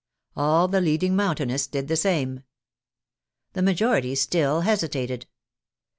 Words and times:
All 0.35 0.67
the 0.67 0.81
leading 0.81 1.15
Mountainists 1.15 1.67
did 1.67 1.87
the 1.87 1.95
same. 1.95 2.43
The 3.53 3.61
majority 3.61 4.15
still 4.15 4.61
hesitated. 4.61 5.27